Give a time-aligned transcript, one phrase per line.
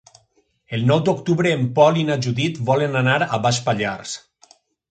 [0.77, 4.19] El nou d'octubre en Pol i na Judit volen anar a Baix Pallars.